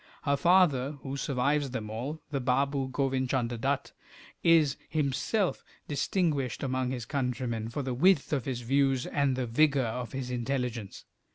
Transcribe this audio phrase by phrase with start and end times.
[0.23, 3.91] Her father, who survives them all, the Baboo Govin Chunder Dutt,
[4.41, 9.85] is himself distinguished among his countrymen for the width of his views and the vigour
[9.85, 11.05] of his intelligence.